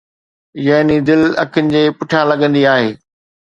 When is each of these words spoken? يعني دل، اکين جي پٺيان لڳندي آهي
يعني 0.67 0.95
دل، 1.07 1.21
اکين 1.43 1.65
جي 1.73 1.83
پٺيان 1.97 2.25
لڳندي 2.31 2.61
آهي 2.73 2.89